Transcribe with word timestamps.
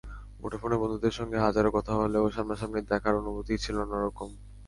মুঠোফোনে 0.41 0.77
বন্ধুদের 0.81 1.13
সঙ্গে 1.19 1.37
হাজারো 1.39 1.69
কথা 1.71 1.93
হলেও 1.95 2.25
সামনাসামনি 2.29 2.81
দেখার 2.91 3.19
অনুভূতিই 3.21 3.61
ছিল 3.63 3.75
অন্য 3.83 3.93
রকম। 4.05 4.29